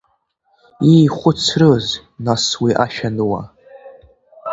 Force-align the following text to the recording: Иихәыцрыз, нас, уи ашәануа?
Иихәыцрыз, 0.91 1.87
нас, 2.25 2.43
уи 2.61 2.71
ашәануа? 2.83 3.41